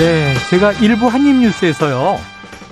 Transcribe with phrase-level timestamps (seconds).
[0.00, 2.16] 네, 제가 일부 한입뉴스에서요.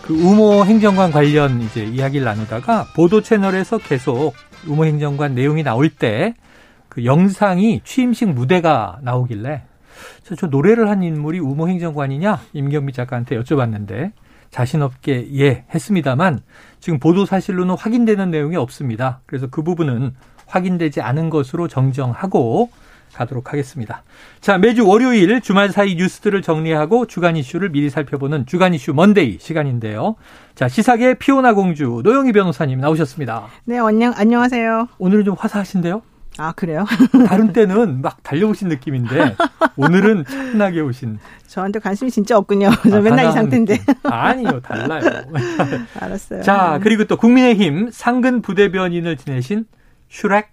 [0.03, 4.35] 그 우모 행정관 관련 이제 이야기를 나누다가 보도 채널에서 계속
[4.67, 6.35] 우모 행정관 내용이 나올 때
[6.99, 9.63] 그 영상이 취임식 무대가 나오길래
[10.25, 14.11] 저, 저 노래를 한 인물이 우모 행정관이냐 임경미 작가한테 여쭤봤는데
[14.51, 16.41] 자신 없게 예 했습니다만
[16.81, 19.21] 지금 보도 사실로는 확인되는 내용이 없습니다.
[19.27, 20.15] 그래서 그 부분은
[20.47, 22.71] 확인되지 않은 것으로 정정하고
[23.15, 24.03] 가도록 하겠습니다.
[24.41, 30.17] 자, 매주 월요일 주말 사이 뉴스들을 정리하고 주간 이슈를 미리 살펴보는 주간 이슈 먼데이 시간인데요.
[30.55, 33.47] 자, 시사계 피오나 공주 노영희 변호사님 나오셨습니다.
[33.65, 34.89] 네, 안녕, 안녕하세요.
[34.99, 36.03] 오늘은 좀 화사하신데요?
[36.41, 36.85] 아, 그래요?
[37.27, 39.35] 다른 때는 막 달려오신 느낌인데
[39.77, 41.19] 오늘은 차분하게 오신.
[41.49, 42.71] 저한테 관심이 진짜 없군요.
[42.89, 43.79] 저 아, 맨날 이 상태인데.
[44.05, 45.03] 아니요, 달라요.
[45.99, 46.43] 알았어요.
[46.43, 49.65] 자, 그리고 또 국민의힘 상근 부대변인을 지내신
[50.11, 50.49] 슈렉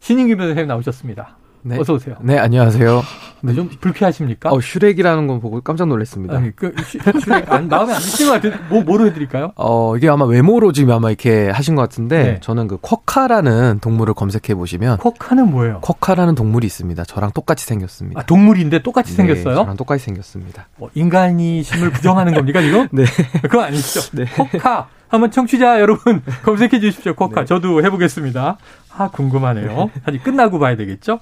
[0.00, 1.36] 신인규 변호사님 나오셨습니다.
[1.64, 1.78] 네.
[1.78, 2.16] 어서 오세요.
[2.20, 3.02] 네, 안녕하세요.
[3.42, 4.50] 네, 좀 불쾌하십니까?
[4.50, 6.36] 어, 슈렉이라는 건 보고 깜짝 놀랐습니다.
[6.36, 9.52] 아니, 그 슈, 슈렉 안, 마음에 안 드시는 것 같은데 뭐 뭐로 해드릴까요?
[9.56, 12.40] 어, 이게 아마 외모로 지금 아마 이렇게 하신 것 같은데 네.
[12.40, 15.80] 저는 그 쿼카라는 동물을 검색해 보시면 쿼카는 뭐예요?
[15.82, 17.04] 쿼카라는 동물이 있습니다.
[17.04, 18.20] 저랑 똑같이 생겼습니다.
[18.20, 19.54] 아, 동물인데 똑같이 네, 생겼어요?
[19.54, 20.68] 저랑 똑같이 생겼습니다.
[20.78, 22.86] 어, 인간이심을 부정하는 겁니까 이거?
[22.92, 23.04] 네,
[23.42, 24.00] 그거 아니죠?
[24.12, 24.24] 네.
[24.24, 24.88] 쿼카.
[25.12, 27.14] 한번 청취자 여러분 검색해 주십시오.
[27.14, 27.42] 쿼카.
[27.42, 27.44] 네.
[27.44, 28.56] 저도 해보겠습니다.
[28.96, 29.90] 아, 궁금하네요.
[30.04, 31.20] 아직 끝나고 봐야 되겠죠?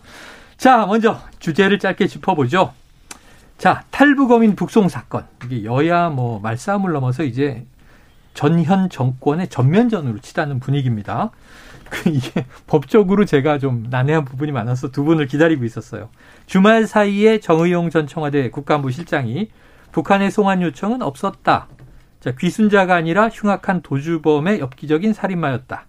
[0.56, 2.72] 자, 먼저 주제를 짧게 짚어보죠.
[3.58, 5.24] 자, 탈북어민 북송 사건.
[5.44, 7.66] 이게 여야 뭐 말싸움을 넘어서 이제
[8.32, 11.32] 전현 정권의 전면전으로 치닫는 분위기입니다.
[11.90, 16.10] 그 이게 법적으로 제가 좀 난해한 부분이 많아서 두 분을 기다리고 있었어요.
[16.46, 19.50] 주말 사이에 정의용 전 청와대 국가안보 실장이
[19.90, 21.66] 북한의 송환 요청은 없었다.
[22.20, 25.86] 자, 귀순자가 아니라 흉악한 도주범의 엽기적인 살인마였다.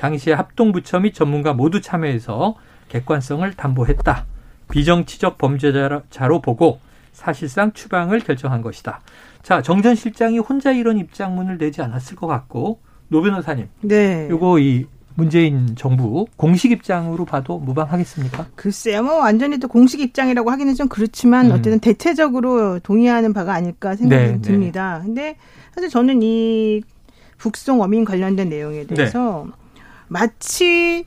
[0.00, 2.56] 당시에 합동부처 및 전문가 모두 참여해서
[2.88, 4.26] 객관성을 담보했다.
[4.70, 6.80] 비정치적 범죄자로 보고
[7.12, 9.00] 사실상 추방을 결정한 것이다.
[9.42, 13.68] 자, 정전 실장이 혼자 이런 입장문을 내지 않았을 것 같고 노 변호사님.
[13.82, 14.28] 네.
[14.28, 14.86] 요거 이
[15.18, 18.46] 문재인 정부 공식 입장으로 봐도 무방하겠습니까?
[18.54, 21.50] 글쎄요, 뭐 완전히 또 공식 입장이라고 하기는 좀 그렇지만 음.
[21.50, 24.40] 어쨌든 대체적으로 동의하는 바가 아닐까 생각이 네, 네.
[24.40, 25.00] 듭니다.
[25.00, 25.06] 네.
[25.06, 25.36] 근데
[25.74, 26.82] 사실 저는 이
[27.36, 29.80] 북송 어민 관련된 내용에 대해서 네.
[30.06, 31.04] 마치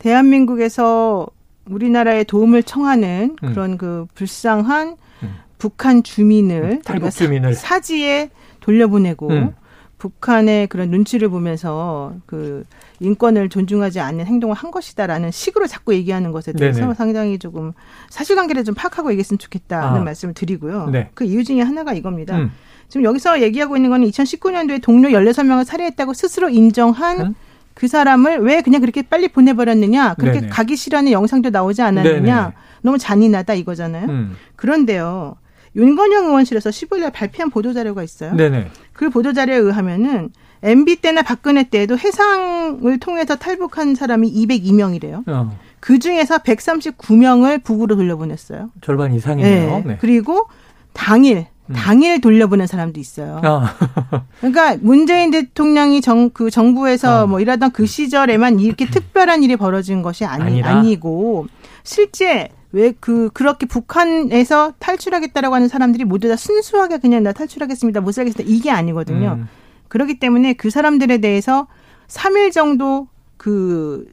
[0.00, 1.28] 대한민국에서
[1.66, 3.48] 우리나라에 도움을 청하는 음.
[3.48, 5.34] 그런 그 불쌍한 음.
[5.58, 9.54] 북한 주민을 음, 탈북 주민을 사 지에 돌려보내고 음.
[10.02, 12.64] 북한의 그런 눈치를 보면서 그
[12.98, 16.94] 인권을 존중하지 않는 행동을 한 것이다라는 식으로 자꾸 얘기하는 것에 대해서 네네.
[16.94, 17.72] 상당히 조금
[18.10, 20.02] 사실관계를 좀 파악하고 얘기했으면 좋겠다는 아.
[20.02, 20.88] 말씀을 드리고요.
[20.90, 21.10] 네.
[21.14, 22.36] 그 이유 중에 하나가 이겁니다.
[22.36, 22.50] 음.
[22.88, 27.34] 지금 여기서 얘기하고 있는 거는 2019년도에 동료 16명을 살해했다고 스스로 인정한 음?
[27.74, 30.50] 그 사람을 왜 그냥 그렇게 빨리 보내버렸느냐, 그렇게 네네.
[30.50, 32.52] 가기 싫어하는 영상도 나오지 않았느냐, 네네.
[32.82, 34.08] 너무 잔인하다 이거잖아요.
[34.08, 34.36] 음.
[34.56, 35.36] 그런데요,
[35.74, 38.34] 윤건영 의원실에서 15일 발표한 보도 자료가 있어요.
[38.34, 38.68] 네네.
[38.92, 40.30] 그 보도 자료에 의하면은
[40.62, 45.28] MB 때나 박근혜 때에도 해상을 통해서 탈북한 사람이 202명이래요.
[45.28, 45.58] 어.
[45.80, 48.70] 그 중에서 139명을 북으로 돌려보냈어요.
[48.80, 49.78] 절반 이상이네요.
[49.78, 49.82] 네.
[49.84, 49.98] 네.
[50.00, 50.46] 그리고
[50.92, 51.74] 당일 음.
[51.74, 53.40] 당일 돌려보낸 사람도 있어요.
[53.42, 53.74] 아.
[54.38, 57.26] 그러니까 문재인 대통령이 정, 그 정부에서 아.
[57.26, 61.46] 뭐 일하던 그 시절에만 이렇게 특별한 일이 벌어진 것이 아니, 아니고
[61.82, 68.12] 실제 왜 그 그렇게 북한에서 탈출하겠다라고 하는 사람들이 모두 다 순수하게 그냥 나 탈출하겠습니다 못
[68.12, 69.36] 살겠습니다 이게 아니거든요.
[69.40, 69.48] 음.
[69.88, 71.66] 그렇기 때문에 그 사람들에 대해서
[72.08, 74.06] 3일 정도 그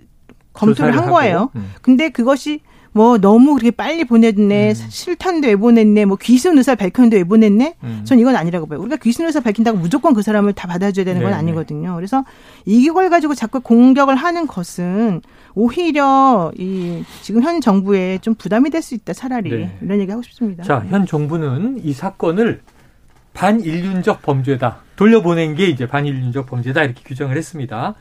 [0.53, 1.51] 검토를 한 거예요.
[1.55, 1.71] 음.
[1.81, 2.61] 근데 그것이
[2.91, 4.75] 뭐 너무 그렇게 빨리 보냈네, 음.
[4.89, 7.75] 실탄도 왜 보냈네, 뭐 귀순 의사 밝혔는데 왜 보냈네?
[7.83, 8.01] 음.
[8.03, 8.79] 전 이건 아니라고 봐요.
[8.79, 11.39] 우리가 귀순 의사 밝힌다고 무조건 그 사람을 다 받아줘야 되는 건 네네.
[11.39, 11.95] 아니거든요.
[11.95, 12.25] 그래서
[12.65, 15.21] 이걸 가지고 자꾸 공격을 하는 것은
[15.55, 19.77] 오히려 이 지금 현 정부에 좀 부담이 될 수 있다 차라리 네.
[19.81, 20.63] 이런 얘기 하고 싶습니다.
[20.63, 22.61] 자, 현 정부는 이 사건을
[23.33, 27.93] 반인륜적 범죄다 돌려보낸 게 이제 반인륜적 범죄다 이렇게 규정을 했습니다.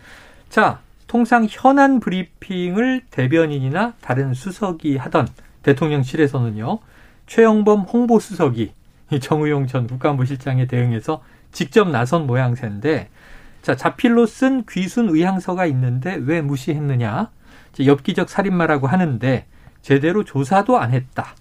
[0.48, 5.26] 자, 통상 현안 브리핑을 대변인이나 다른 수석이 하던
[5.62, 6.78] 대통령실에서는요.
[7.26, 8.72] 최영범 홍보수석이
[9.20, 13.08] 정의용 전 국가안보실장에 대응해서 직접 나선 모양새인데
[13.62, 17.30] 자, 자필로 쓴 귀순 의향서가 있는데 왜 무시했느냐?
[17.84, 19.46] 엽기적 살인마라고 하는데
[19.82, 21.34] 제대로 조사도 안 했다.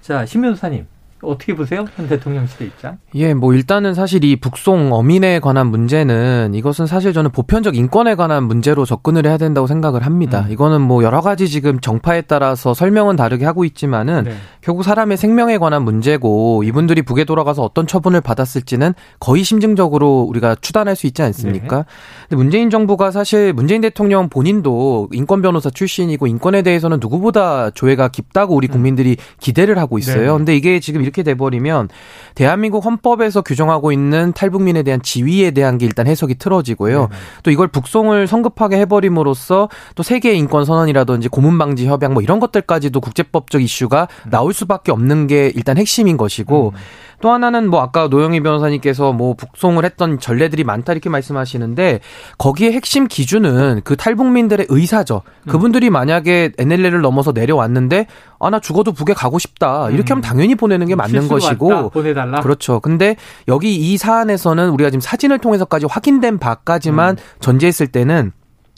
[0.00, 0.86] 자, 신 변호사님.
[1.26, 1.84] 어떻게 보세요?
[1.96, 2.98] 현 대통령실의 입장?
[3.14, 8.44] 예, 뭐 일단은 사실 이 북송 어민에 관한 문제는 이것은 사실 저는 보편적 인권에 관한
[8.44, 10.44] 문제로 접근을 해야 된다고 생각을 합니다.
[10.46, 10.52] 음.
[10.52, 14.34] 이거는 뭐 여러 가지 지금 정파에 따라서 설명은 다르게 하고 있지만은 네.
[14.60, 20.96] 결국 사람의 생명에 관한 문제고 이분들이 북에 돌아가서 어떤 처분을 받았을지는 거의 심증적으로 우리가 추단할
[20.96, 21.78] 수 있지 않습니까?
[21.78, 21.84] 네.
[22.28, 28.54] 근데 문재인 정부가 사실 문재인 대통령 본인도 인권 변호사 출신이고 인권에 대해서는 누구보다 조회가 깊다고
[28.54, 28.72] 우리 음.
[28.72, 30.32] 국민들이 기대를 하고 있어요.
[30.32, 30.36] 네.
[30.36, 31.88] 근데 이게 지금 이렇게 돼버리면
[32.34, 37.08] 대한민국 헌법에서 규정하고 있는 탈북민에 대한 지위에 대한 게 일단 해석이 틀어지고요.
[37.10, 37.16] 네.
[37.42, 43.00] 또 이걸 북송을 성급하게 해버림으로써 또 세계 인권 선언이라든지 고문 방지 협약 뭐 이런 것들까지도
[43.00, 44.30] 국제법적 이슈가 음.
[44.30, 46.78] 나올 수밖에 없는 게 일단 핵심인 것이고 음.
[47.20, 52.00] 또 하나는 뭐 아까 노영희 변호사님께서 뭐 북송을 했던 전례들이 많다 이렇게 말씀하시는데
[52.38, 55.22] 거기에 핵심 기준은 그 탈북민들의 의사죠.
[55.44, 55.50] 음.
[55.50, 58.06] 그분들이 만약에 NLL을 넘어서 내려왔는데
[58.38, 60.22] 아 나 죽어도 북에 가고 싶다 이렇게 하면 음.
[60.22, 62.40] 당연히 보내는 게 맞는 것이고 보내달라.
[62.40, 62.80] 그렇죠.
[62.80, 63.16] 근데
[63.48, 67.22] 여기 이 사안에서는 우리가 지금 사진을 통해서까지 확인된 바까지만 음.
[67.40, 68.32] 전제했을 때는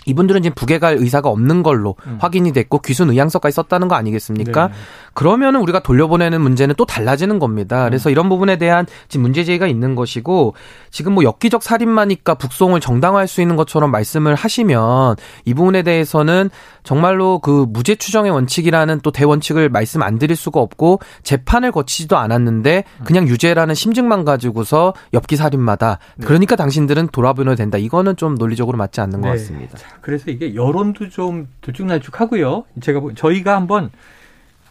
[0.07, 2.17] 이분들은 지금 북에 갈 의사가 없는 걸로 음.
[2.21, 4.69] 확인이 됐고 귀순 의향서까지 썼다는 거 아니겠습니까?
[4.69, 4.73] 네.
[5.19, 7.83] 그러면 은 우리가 돌려보내는 문제는 또 달라지는 겁니다.
[7.83, 7.89] 음.
[7.89, 10.55] 그래서 이런 부분에 대한 지금 문제 제기가 있는 것이고
[10.93, 16.51] 지금 뭐 엽기적 살인마니까 북송을 정당화할 수 있는 것처럼 말씀을 하시면 이 부분에 대해서는
[16.85, 22.85] 정말로 그 무죄 추정의 원칙이라는 또 대원칙을 말씀 안 드릴 수가 없고 재판을 거치지도 않았는데
[23.03, 26.29] 그냥 유죄라는 심증만 가지고서 엽기 살인마다 네.
[26.29, 27.77] 그러니까 당신들은 돌아보내야 된다.
[27.77, 29.27] 이거는 좀 논리적으로 맞지 않는 네.
[29.27, 29.79] 것 같습니다.
[30.01, 32.67] 그래서 이게 여론도 좀 들쭉날쭉하고요.
[32.81, 33.91] 제가 저희가 한번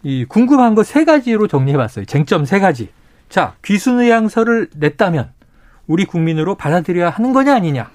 [0.08, 2.06] 이 궁금한 거 세 가지로 정리해봤어요.
[2.06, 2.90] 쟁점 세 가지.
[3.28, 5.32] 자, 귀순의향서를 냈다면
[5.86, 7.92] 우리 국민으로 받아들여야 하는 거냐 아니냐.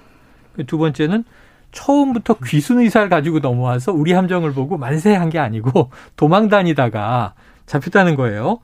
[0.67, 1.23] 두 번째는
[1.71, 7.33] 처음부터 귀순 의사를 가지고 넘어와서 우리 함정을 보고 만세한 게 아니고 도망 다니다가
[7.65, 8.59] 잡혔다는 거예요.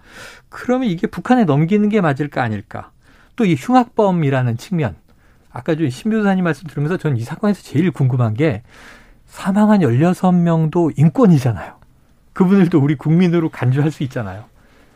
[0.50, 2.92] 그러면 이게 북한에 넘기는 게 맞을까 아닐까?
[3.36, 4.96] 또 이 흉악범이라는 측면.
[5.52, 8.62] 아까 신 변호사님 말씀 들으면서 저는 이 사건에서 제일 궁금한 게
[9.26, 11.79] 사망한 16명도 인권이잖아요.
[12.40, 14.46] 그분들도 우리 국민으로 간주할 수 있잖아요.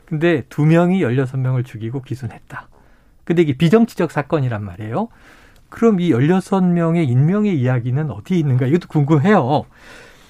[0.05, 2.69] 근데 두 명이 16명을 죽이고 기순했다.
[3.25, 5.09] 근데 이게 비정치적 사건이란 말이에요.
[5.67, 8.67] 그럼 이 16명의 인명의 이야기는 어디에 있는가?
[8.67, 9.65] 이것도 궁금해요.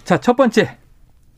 [0.04, 0.80] 자, 첫 번째.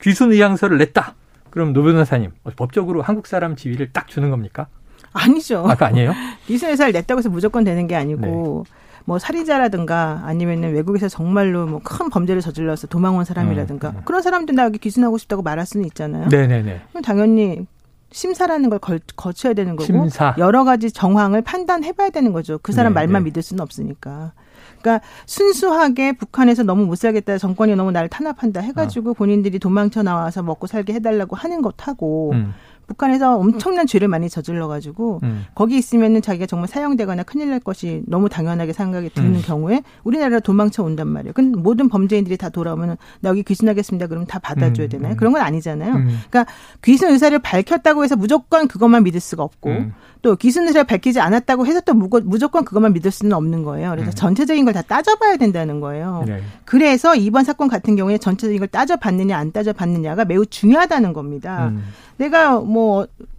[0.02, 1.14] 귀순 의향서를 냈다.
[1.50, 4.68] 그럼 노 변호사님, 법적으로 한국 사람 지위를 딱 주는 겁니까?
[5.12, 5.66] 아니죠.
[5.68, 6.14] 아까 아니에요?
[6.48, 8.72] 귀순 의사를 냈다고 해서 무조건 되는 게 아니고 네.
[9.06, 14.02] 뭐 살인자라든가 아니면은 외국에서 정말로 뭐 큰 범죄를 저질러서 도망 온 사람이라든가 음, 음.
[14.06, 16.28] 그런 사람들 나 여기 귀순하고 싶다고 말할 수는 있잖아요.
[16.30, 16.82] 네네네.
[16.90, 17.68] 그럼 당연히
[18.12, 20.34] 심사라는 걸 걸, 거쳐야 되는 거고 심사.
[20.38, 22.60] 여러 가지 정황을 판단해봐야 되는 거죠.
[22.62, 23.30] 그 사람 네, 말만 네.
[23.30, 24.34] 믿을 수는 없으니까.
[24.82, 29.14] 그러니까 순수하게 북한에서 너무 못 살겠다, 정권이 너무 나를 탄압한다 해가지고 어.
[29.14, 32.54] 본인들이 도망쳐 나와서 먹고 살게 해달라고 하는 것하고 음.
[32.88, 35.46] 북한에서 엄청난 죄를 많이 저질러 가지고 음.
[35.56, 39.42] 거기 있으면은 자기가 정말 사형되거나 큰일 날 것이 너무 당연하게 생각이 드는 음.
[39.44, 41.34] 경우에 우리나라로 도망쳐 온단 말이에요.
[41.34, 44.06] 근데 모든 범죄인들이 다 돌아오면 나 여기 귀순하겠습니다.
[44.08, 44.90] 그러면 다 받아줘야 음.
[44.90, 45.14] 되나요?
[45.14, 45.18] 음.
[45.18, 45.94] 그런 건 아니잖아요.
[45.96, 46.20] 음.
[46.30, 46.46] 그러니까
[46.84, 49.94] 귀순 의사를 밝혔다고 해서 무조건 그것만 믿을 수가 없고 음.
[50.22, 53.92] 또 귀순 의사를 밝히지 않았다고 해서 또 무조건 그것만 믿을 수는 없는 거예요.
[53.92, 56.26] 그래서 전체적인 걸 다 따져봐야 된다는 거예요.
[56.28, 56.42] 네.
[56.66, 61.72] 그래서 이번 사건 같은 경우에 전체적인 걸 따져봤느냐 안 따져봤느냐가 매우 중요하다는 겁니다.
[62.18, 62.75] 내가 뭐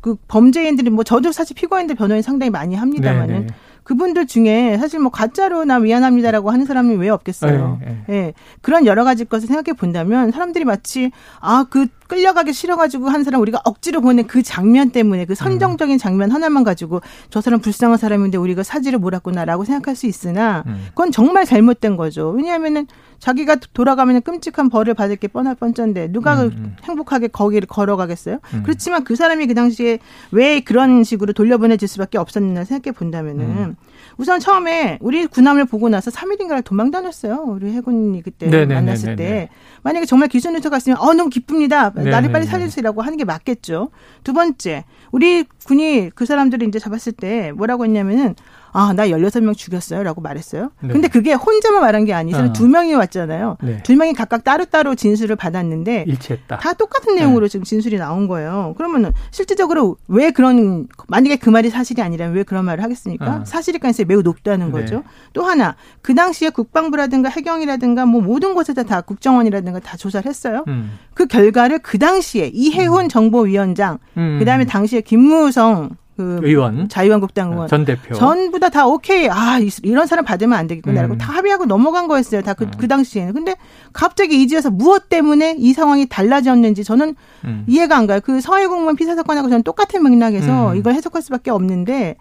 [0.01, 3.47] 그 범죄인들이 뭐 저도 사실 피고인들 변호인 상당히 많이 합니다만은 네네.
[3.47, 3.55] 네.
[3.87, 7.79] 그분들 중에 사실 뭐 가짜로 나 미안합니다라고 하는 사람이 왜 없겠어요.
[7.81, 8.15] 네, 네.
[8.15, 8.35] 예.
[8.61, 13.61] 그런 여러 가지 것을 생각해 본다면 사람들이 마치 아 그 끌려가기 싫어가지고 한 사람 우리가
[13.65, 17.01] 억지로 보낸 그 장면 때문에 그 선정적인 장면 하나만 가지고
[17.31, 20.87] 저 사람 불쌍한 사람인데 우리가 사지를 몰았구나라고 생각할 수 있으나 음.
[20.89, 22.31] 그건 정말 잘못된 거죠.
[22.31, 22.87] 왜냐하면은
[23.19, 26.77] 자기가 돌아가면 끔찍한 벌을 받을 게 뻔할 뻔짠데 누가 음, 음.
[26.85, 28.39] 행복하게 거기를 걸어가겠어요?
[28.55, 28.63] 음.
[28.65, 29.99] 그렇지만 그 사람이 그 당시에
[30.31, 33.77] 왜 그런 식으로 돌려보내질 수밖에 없었나 생각해 본다면은 음.
[34.19, 37.45] 우선 처음에 우리 군함을 보고 나서 3일인가를 도망 다녔어요.
[37.47, 38.75] 우리 해군이 그때 네네네네네.
[38.75, 39.49] 만났을 때
[39.83, 41.91] 만약에 정말 기순유처 갔으면 어 너무 기쁩니다.
[41.91, 43.91] 나를 빨리 살려주시라고 하는 게 맞겠죠.
[44.25, 48.35] 두 번째 우리 군이 그 사람들을 이제 잡았을 때 뭐라고 했냐면은
[48.79, 50.03] 아, 나 16명 죽였어요.
[50.03, 50.71] 라고 말했어요.
[50.81, 50.93] 네.
[50.93, 52.53] 근데 그게 혼자만 말한 게 아니라 아.
[52.53, 53.57] 두 명이 왔잖아요.
[53.63, 53.83] 네.
[53.83, 56.59] 두 명이 각각 따로따로 진술을 받았는데 일치했다.
[56.59, 57.53] 다 똑같은 내용으로 네.
[57.53, 58.75] 지금 진술이 나온 거예요.
[58.77, 63.27] 그러면은 실질적으로 왜 그런 만약에 그 말이 사실이 아니라면 왜 그런 말을 하겠습니까?
[63.27, 63.45] 아.
[63.47, 64.73] 사실일 가능성이 매우 높다는 네.
[64.73, 65.05] 거죠.
[65.33, 70.65] 또 하나 그 당시에 국방부라든가 해경이라든가 뭐 모든 곳에다 다 국정원이라든가 다 조사를 했어요.
[70.69, 70.99] 음.
[71.15, 73.09] 그 결과를 그 당시에 이해훈 음.
[73.09, 74.37] 정보위원장 음.
[74.39, 79.59] 그 다음에 당시에 김무성 그 의원 자유한국당 의원 전 대표 전부 다 다 오케이 아
[79.83, 81.19] 이런 사람 받으면 안 되겠구나라고 음.
[81.19, 82.71] 다 합의하고 넘어간 거였어요 다그 음.
[82.79, 83.55] 그 당시에는 근데
[83.93, 87.65] 갑자기 이지어서 무엇 때문에 이 상황이 달라졌는지 저는 음.
[87.67, 90.77] 이해가 안 가요 그 서해 공무원 피사 사건하고 저는 똑같은 맥락에서 음.
[90.77, 92.17] 이걸 해석할 수밖에 없는데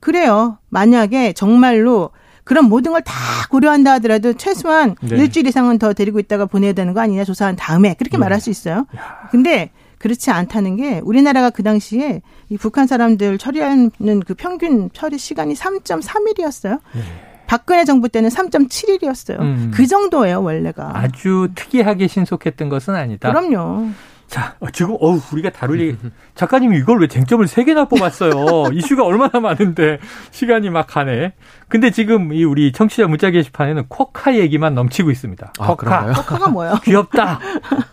[0.00, 2.10] 그래요 만약에 정말로
[2.44, 3.14] 그런 모든 걸 다
[3.50, 5.16] 고려한다 하더라도 최소한 네.
[5.16, 8.20] 일주일 이상은 더 데리고 있다가 보내야 되는 거 아니냐 조사한 다음에 그렇게 네.
[8.20, 8.86] 말할 수 있어요.
[9.30, 13.90] 근데 그렇지 않다는 게 우리나라가 그 당시에 이 북한 사람들 처리하는
[14.26, 16.80] 그 평균 처리 시간이 3.3일이었어요.
[16.94, 17.02] 네.
[17.46, 19.40] 박근혜 정부 때는 3.7일이었어요.
[19.40, 19.70] 음.
[19.74, 20.92] 그 정도예요, 원래가.
[20.94, 23.30] 아주 특이하게 신속했던 것은 아니다.
[23.30, 23.90] 그럼요.
[24.26, 25.98] 자, 어, 지금 어우 우리가 다룰 얘기
[26.36, 28.70] 작가님이 이걸 왜 쟁점을 세 개나 뽑았어요?
[28.72, 29.98] 이슈가 얼마나 많은데
[30.30, 31.32] 시간이 막 가네.
[31.70, 35.52] 근데 지금 이 우리 청취자 문자 게시판에는 쿼카 얘기만 넘치고 있습니다.
[35.58, 36.12] 아, 쿼카.
[36.12, 36.74] 쿼카가 뭐예요?
[36.84, 37.38] 귀엽다.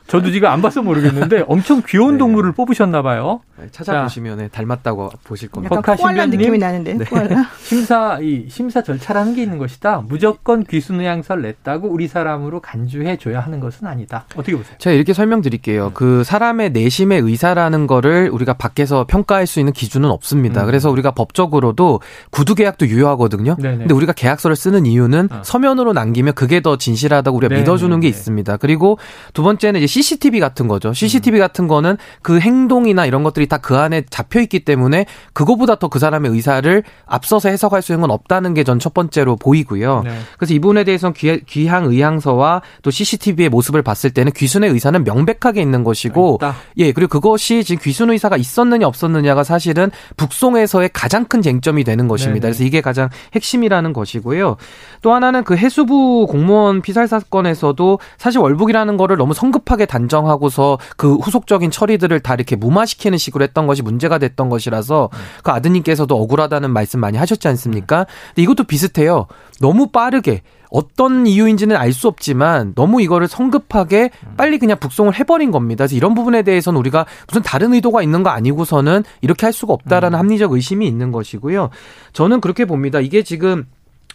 [0.07, 2.17] 저도 지금 안 봐서 모르겠는데 엄청 귀여운 네.
[2.17, 3.41] 동물을 뽑으셨나 봐요.
[3.59, 5.75] 네, 찾아보시면 네, 닮았다고 보실 겁니다.
[5.75, 6.93] 쿼카 신변님 느낌이 나는데.
[6.93, 7.05] 네.
[7.61, 10.03] 심사 이 심사 절차라는 게 있는 것이다.
[10.07, 14.25] 무조건 귀순 의향서를 냈다고 우리 사람으로 간주해 줘야 하는 것은 아니다.
[14.35, 14.75] 어떻게 보세요?
[14.79, 15.91] 제가 이렇게 설명드릴게요.
[15.93, 20.61] 그 사람의 내심의 의사라는 거를 우리가 밖에서 평가할 수 있는 기준은 없습니다.
[20.61, 20.65] 음.
[20.65, 23.55] 그래서 우리가 법적으로도 구두 계약도 유효하거든요.
[23.59, 23.66] 네.
[23.67, 23.77] 네네.
[23.79, 25.41] 근데 우리가 계약서를 쓰는 이유는 어.
[25.43, 27.61] 서면으로 남기면 그게 더 진실하다고 우리가 네네네.
[27.63, 28.57] 믿어주는 게 있습니다.
[28.57, 28.97] 그리고
[29.33, 30.93] 두 번째는 이제 CCTV 같은 거죠.
[30.93, 31.41] CCTV 음.
[31.41, 35.99] 같은 거는 그 행동이나 이런 것들이 다 그 안에 잡혀 있기 때문에 그거보다 더 그
[35.99, 40.03] 사람의 의사를 앞서서 해석할 수 있는 건 없다는 게 전 첫 번째로 보이고요.
[40.05, 40.17] 네.
[40.37, 45.61] 그래서 이 부분에 대해서는 귀, 향 의향서와 또 CCTV의 모습을 봤을 때는 귀순의 의사는 명백하게
[45.61, 51.41] 있는 것이고, 아, 예 그리고 그것이 지금 귀순 의사가 있었느냐 없었느냐가 사실은 북송에서의 가장 큰
[51.41, 52.47] 쟁점이 되는 것입니다.
[52.47, 52.51] 네네.
[52.51, 54.57] 그래서 이게 가장 핵심 핵심이라는 것이고요.
[55.01, 61.71] 또 하나는 그 해수부 공무원 피살 사건에서도 사실 월북이라는 거를 너무 성급하게 단정하고서 그 후속적인
[61.71, 65.09] 처리들을 다 이렇게 무마시키는 식으로 했던 것이 문제가 됐던 것이라서
[65.43, 68.05] 그 아드님께서도 억울하다는 말씀 많이 하셨지 않습니까?
[68.29, 69.27] 근데 이것도 비슷해요.
[69.59, 75.83] 너무 빠르게 어떤 이유인지는 알 수 없지만 너무 이거를 성급하게 빨리 그냥 북송을 해버린 겁니다.
[75.83, 80.15] 그래서 이런 부분에 대해서는 우리가 무슨 다른 의도가 있는 거 아니고서는 이렇게 할 수가 없다라는
[80.15, 80.19] 음.
[80.19, 81.69] 합리적 의심이 있는 것이고요.
[82.13, 82.99] 저는 그렇게 봅니다.
[82.99, 83.65] 이게 지금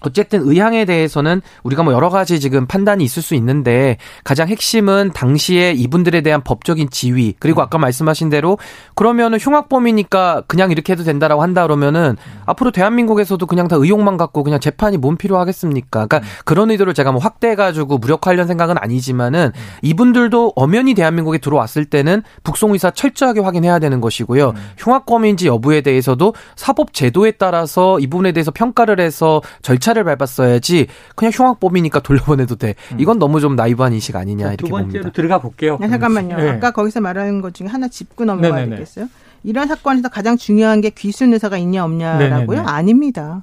[0.04, 5.72] 어쨌든 의향에 대해서는 우리가 뭐 여러 가지 지금 판단이 있을 수 있는데 가장 핵심은 당시에
[5.72, 8.58] 이분들에 대한 법적인 지위 그리고 아까 말씀하신 대로
[8.94, 12.16] 그러면은 흉악범이니까 그냥 이렇게 해도 된다라고 한다 그러면은
[12.46, 16.06] 앞으로 대한민국에서도 그냥 다 의혹만 갖고 그냥 재판이 뭔 필요하겠습니까?
[16.06, 16.22] 그러니까 음.
[16.44, 19.60] 그런 의도를 제가 뭐 확대해 가지고 무력화하려는 생각은 아니지만은 음.
[19.82, 24.50] 이분들도 엄연히 대한민국에 들어왔을 때는 북송 의사 철저하게 확인해야 되는 것이고요.
[24.50, 24.54] 음.
[24.78, 31.32] 흉악범인지 여부에 대해서도 사법 제도에 따라서 이 부분에 대해서 평가를 해서 절차 절차를 밟았어야지 그냥
[31.34, 32.74] 흉악범이니까 돌려보내도 돼.
[32.92, 33.00] 음.
[33.00, 35.10] 이건 너무 좀 나이브한 인식 아니냐 이렇게 두 번째로 봅니다.
[35.12, 35.78] 들어가 볼게요.
[35.80, 36.36] 네, 잠깐만요.
[36.36, 36.50] 네.
[36.50, 39.08] 아까 거기서 말하는 것 중에 하나 짚고 넘어가야 되겠어요?
[39.44, 42.58] 이런 사건에서 가장 중요한 게 귀순 의사가 있냐 없냐라고요?
[42.58, 42.68] 네네네.
[42.68, 43.42] 아닙니다.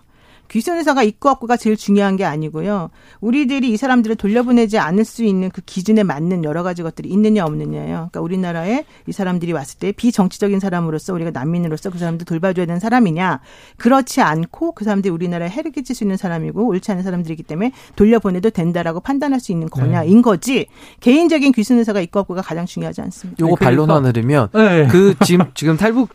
[0.50, 2.90] 귀순의사가 있고 없고가 제일 중요한 게 아니고요.
[3.22, 8.10] 우리들이 이 사람들을 돌려보내지 않을 수 있는 그 기준에 맞는 여러 가지 것들이 있느냐 없느냐예요.
[8.12, 13.40] 그러니까 우리나라에 이 사람들이 왔을 때 비정치적인 사람으로서 우리가 난민으로서 그 사람들 돌봐줘야 되는 사람이냐.
[13.78, 18.50] 그렇지 않고 그 사람들이 우리나라에 해를 끼칠 수 있는 사람이고 옳지 않은 사람들이기 때문에 돌려보내도
[18.50, 20.22] 된다라고 판단할 수 있는 거냐인 네.
[20.22, 20.68] 거지.
[21.00, 23.46] 개인적인 귀순의사가 있고 없고가 가장 중요하지 않습니다.
[23.46, 24.88] 요거 반론하나 들으면 네.
[24.88, 26.10] 그 지금 지금 탈북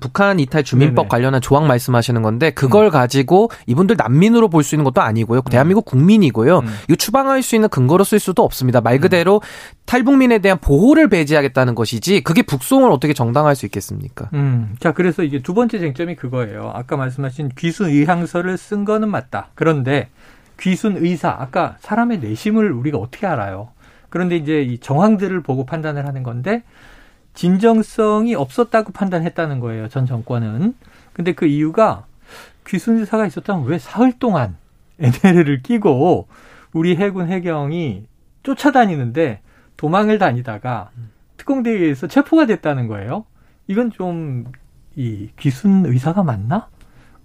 [0.00, 1.08] 북한 이탈 주민법 네네.
[1.08, 2.90] 관련한 조항 말씀하시는 건데 그걸 음.
[2.90, 5.40] 가지고 이분들 난민으로 볼 수 있는 것도 아니고요.
[5.40, 5.50] 음.
[5.50, 6.58] 대한민국 국민이고요.
[6.58, 6.66] 음.
[6.88, 8.80] 이거 추방할 수 있는 근거로 쓸 수도 없습니다.
[8.80, 9.40] 말 그대로 음.
[9.86, 14.30] 탈북민에 대한 보호를 배제하겠다는 것이지 그게 북송을 어떻게 정당할 수 있겠습니까?
[14.34, 14.74] 음.
[14.80, 16.72] 자, 그래서 이게 두 번째 쟁점이 그거예요.
[16.74, 19.48] 아까 말씀하신 귀순 의향서를 쓴 거는 맞다.
[19.54, 20.08] 그런데
[20.60, 23.68] 귀순 의사 아까 사람의 내심을 우리가 어떻게 알아요?
[24.10, 26.62] 그런데 이제 이 정황들을 보고 판단을 하는 건데
[27.34, 29.88] 진정성이 없었다고 판단했다는 거예요.
[29.88, 30.74] 전 정권은.
[31.12, 32.04] 근데 그 이유가
[32.68, 34.56] 귀순지사가 있었다면 왜 사흘 동안
[35.00, 36.28] NLL을 끼고
[36.72, 38.06] 우리 해군 해경이
[38.42, 39.40] 쫓아다니는데
[39.76, 40.90] 도망을 다니다가
[41.36, 43.24] 특공대에 의해서 체포가 됐다는 거예요.
[43.66, 44.46] 이건 좀
[44.98, 46.66] 이 귀순 의사가 맞나?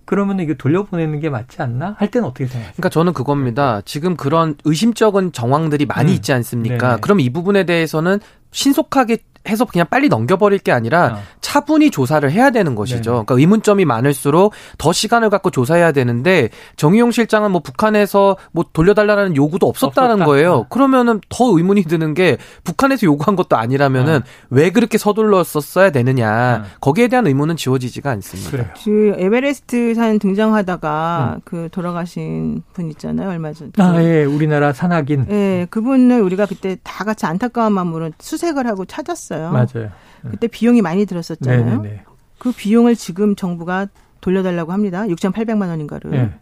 [0.06, 1.96] 그러면 이게 돌려보내는 게 맞지 않나?
[1.98, 2.74] 할 때는 어떻게 생각하세요?
[2.74, 3.82] 그러니까 저는 그겁니다.
[3.84, 6.16] 지금 그런 의심적인 정황들이 많이 음.
[6.16, 6.88] 있지 않습니까?
[6.90, 7.02] 네네.
[7.02, 8.20] 그럼 이 부분에 대해서는
[8.52, 9.18] 신속하게
[9.50, 11.20] 해서 그냥 빨리 넘겨버릴 게 아니라 어.
[11.42, 12.98] 차분히 조사를 해야 되는 것이죠.
[12.98, 19.36] 네 그러니까 의문점이 많을수록 더 시간을 갖고 조사해야 되는데 정의용 실장은 뭐 북한에서 뭐 돌려달라는
[19.36, 20.26] 요구도 없었다는 없었다.
[20.26, 20.54] 거예요.
[20.54, 20.68] 어.
[20.70, 24.22] 그러면은 더 의문이 드는 게 북한에서 요구한 것도 아니라면은 어.
[24.50, 26.64] 왜 그렇게 서둘렀었어야 되느냐.
[26.64, 26.78] 어.
[26.80, 28.52] 거기에 대한 의문은 지워지지가 않습니다.
[28.52, 28.68] 그래요.
[28.84, 31.42] 그 에베레스트 산 등장하다가 음.
[31.44, 33.30] 그 돌아가신 분 있잖아요.
[33.30, 33.72] 얼마 전.
[33.78, 34.24] 아, 예.
[34.24, 35.28] 우리나라 산악인.
[35.30, 35.68] 예.
[35.70, 39.33] 그분을 우리가 그때 다 같이 안타까운 마음으로 수색을 하고 찾았어요.
[39.52, 39.92] 맞아요.
[40.30, 41.66] 그때 비용이 많이 들었었잖아요.
[41.66, 42.04] 네네네.
[42.38, 43.88] 그 비용을 지금 정부가
[44.22, 45.04] 돌려달라고 합니다.
[45.04, 46.12] 6,800만 원인가를.
[46.12, 46.34] 네.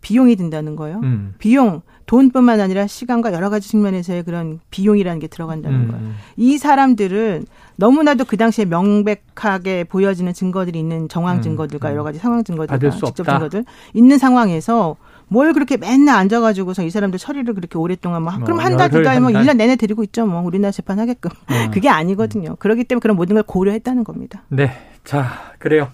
[0.00, 1.00] 비용이 든다는 거예요.
[1.02, 1.34] 음.
[1.38, 5.90] 비용, 돈뿐만 아니라 시간과 여러 가지 측면에서의 그런 비용이라는 게 들어간다는 음.
[5.90, 6.12] 거예요.
[6.36, 11.42] 이 사람들은 너무나도 그 당시에 명백하게 보여지는 증거들이 있는 정황 음.
[11.42, 11.92] 증거들과 음.
[11.92, 13.24] 여러 가지 상황 증거들과 직접 없다.
[13.24, 14.96] 증거들 있는 상황에서
[15.32, 19.02] 뭘 그렇게 맨날 앉아가지고서 이 사람들 처리를 그렇게 오랫동안 뭐, 뭐 그럼 한 달, 두
[19.02, 20.26] 달, 뭐, 1년 내내 드리고 있죠.
[20.26, 21.30] 뭐, 우리나라 재판 하게끔.
[21.50, 21.70] 음.
[21.72, 22.56] 그게 아니거든요.
[22.56, 24.42] 그렇기 때문에 그런 모든 걸 고려했다는 겁니다.
[24.48, 24.72] 네.
[25.04, 25.88] 자, 그래요.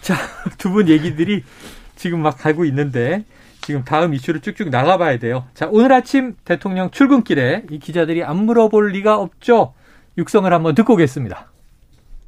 [0.00, 0.14] 자,
[0.56, 1.42] 두 분 얘기들이
[1.96, 3.24] 지금 막 가고 있는데
[3.62, 5.46] 지금 다음 이슈를 쭉쭉 나가봐야 돼요.
[5.52, 9.74] 자, 오늘 아침 대통령 출근길에 이 기자들이 안 물어볼 리가 없죠.
[10.16, 11.50] 육성을 한번 듣고 오겠습니다.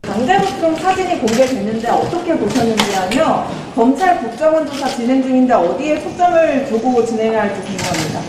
[0.03, 7.63] 강제북송 사진이 공개됐는데 어떻게 보셨는지하며 검찰 국정원 조사 진행 중인데 어디에 초점을 두고 진행해야 할지
[7.63, 8.21] 궁금합니다.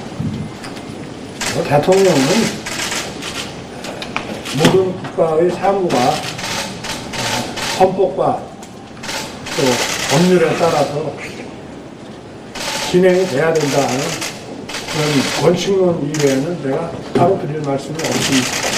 [1.56, 2.20] 뭐 대통령은
[4.60, 6.14] 모든 국가의 사무가
[7.80, 8.44] 헌법과
[9.58, 9.64] 또
[10.12, 11.14] 법률에 따라서
[12.92, 13.98] 진행이 돼야 된다는
[14.92, 18.69] 그런 원칙론 이외에는 내가 따로 드릴 말씀이 없습니다.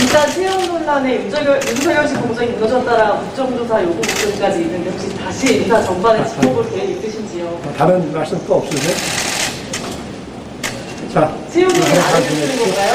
[0.00, 5.82] 일단 채용 논란에 윤석열, 윤석열 씨 공정이 무너졌다라 국정조사 요구 목소리까지 있는데 혹시 다시 인사
[5.82, 7.60] 전반에 짚어볼 계획 있으신지요?
[7.76, 8.94] 다른 말씀 또 없으세요?
[11.12, 12.94] 자, 채용 얘기 안 해주시는 건가요?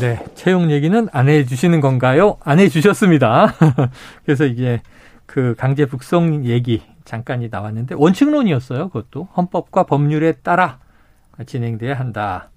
[0.00, 2.36] 네, 채용 얘기는 안 해주시는 건가요?
[2.44, 3.54] 안 해주셨습니다.
[4.24, 4.82] 그래서 이게
[5.26, 8.88] 그 강제 북송 얘기 잠깐이 나왔는데 원칙론이었어요.
[8.90, 10.78] 그것도 헌법과 법률에 따라
[11.46, 12.50] 진행돼야 한다.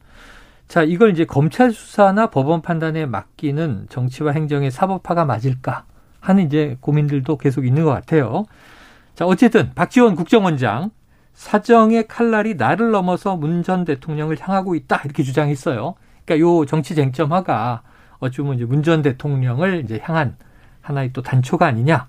[0.73, 5.85] 자, 이걸 이제 검찰 수사나 법원 판단에 맡기는 정치와 행정의 사법화가 맞을까
[6.19, 8.45] 하는 이제 고민들도 계속 있는 것 같아요.
[9.13, 10.89] 자, 어쨌든 박지원 국정원장
[11.35, 15.93] 사정의 칼날이 나를 넘어서 문 전 대통령을 향하고 있다 이렇게 주장했어요.
[16.25, 17.83] 그러니까 요 정치 쟁점화가
[18.17, 20.37] 어쩌면 이제 문 전 대통령을 이제 향한
[20.81, 22.07] 하나의 또 단초가 아니냐.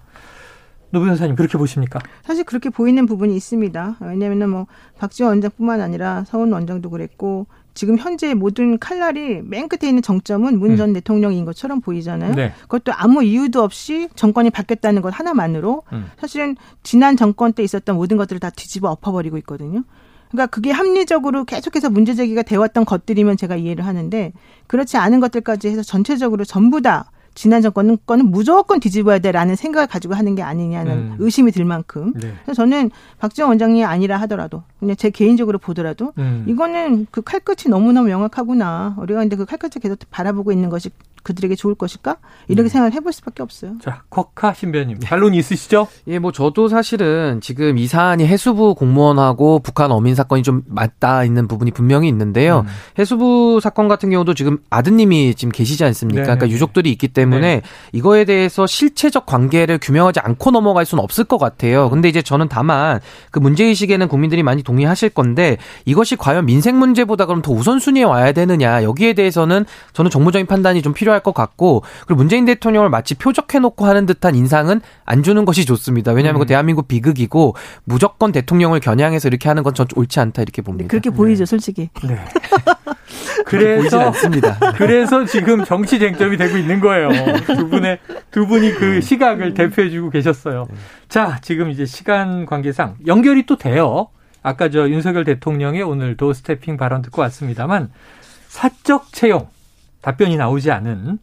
[0.95, 1.99] 노 변호사님 그렇게 보십니까?
[2.23, 3.97] 사실 그렇게 보이는 부분이 있습니다.
[4.01, 4.67] 왜냐하면 뭐
[4.99, 10.91] 박지원 원장뿐만 아니라 서훈 원장도 그랬고 지금 현재 모든 칼날이 맨 끝에 있는 정점은 문전
[10.91, 10.95] 음.
[10.95, 12.35] 대통령인 것처럼 보이잖아요.
[12.35, 12.53] 네.
[12.63, 16.07] 그것도 아무 이유도 없이 정권이 바뀌었다는 것 하나만으로 음.
[16.19, 19.83] 사실은 지난 정권 때 있었던 모든 것들을 다 뒤집어 엎어버리고 있거든요.
[20.31, 24.33] 그러니까 그게 합리적으로 계속해서 문제 제기가 되었던 것들이면 제가 이해를 하는데
[24.69, 30.15] 그렇지 않은 것들까지 해서 전체적으로 전부 다 지난 정권은 거는 무조건 뒤집어야 돼라는 생각을 가지고
[30.15, 31.17] 하는 게 아니냐는 음.
[31.19, 32.13] 의심이 들 만큼.
[32.15, 32.33] 네.
[32.45, 36.45] 그래서 저는 박지원 원장이 아니라 하더라도 그냥 제 개인적으로 보더라도 음.
[36.49, 38.97] 이거는 그 칼끝이 너무너무 명확하구나.
[38.99, 40.91] 우리가 근데 그 칼끝을 계속 바라보고 있는 것이
[41.25, 42.19] 그들에게 좋을 것일까?
[42.49, 42.69] 이렇게 네.
[42.69, 43.73] 생각을 해볼 수밖에 없어요.
[43.83, 45.89] 자, 쿼카 신변님, 반론이 있으시죠?
[46.07, 51.49] 예, 뭐 저도 사실은 지금 이 사안이 해수부 공무원하고 북한 어민 사건이 좀 맞닿아 있는
[51.49, 52.61] 부분이 분명히 있는데요.
[52.61, 52.73] 음.
[52.99, 56.21] 해수부 사건 같은 경우도 지금 아드님이 지금 계시지 않습니까?
[56.21, 57.63] 네 그러니까 유족들이 있기 때문에 네.
[57.93, 61.89] 이거에 대해서 실체적 관계를 규명하지 않고 넘어갈 수는 없을 것 같아요.
[61.89, 65.57] 근데 이제 저는 다만 그 문제 의식에는 국민들이 많이 동의하실 건데
[65.87, 70.93] 이것이 과연 민생 문제보다 그럼 더 우선순위에 와야 되느냐 여기에 대해서는 저는 정무적인 판단이 좀
[70.93, 76.13] 필요할 것 같고 그리고 문재인 대통령을 마치 표적해놓고 하는 듯한 인상은 안 주는 것이 좋습니다.
[76.13, 76.45] 왜냐하면 그 음.
[76.45, 80.89] 그 대한민국 비극이고 무조건 대통령을 겨냥해서 이렇게 하는 건 전 옳지 않다 이렇게 봅니다.
[80.89, 81.91] 그렇게 보이죠, 솔직히.
[82.05, 82.19] 네.
[83.45, 84.13] 그래서
[84.77, 87.11] 그래서 지금 정치 쟁점이 되고 있는 거예요.
[87.47, 87.99] 두 분의
[88.31, 90.67] 두 분이 그 시각을 대표해주고 계셨어요.
[91.09, 94.09] 자, 지금 이제 시간 관계상 연결이 또 돼요.
[94.43, 97.91] 아까 저 윤석열 대통령의 오늘 도 스태핑 발언 듣고 왔습니다만
[98.49, 99.49] 사적 채용
[100.05, 101.19] 답변이 나오지 않은